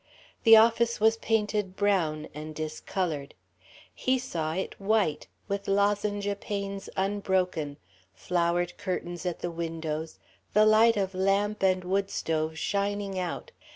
[0.45, 3.35] The office was painted brown, and discoloured.
[3.93, 7.77] He saw it white, with lozenge panes unbroken,
[8.15, 10.17] flowered curtains at the windows,
[10.53, 13.51] the light of lamp and wood stove shining out.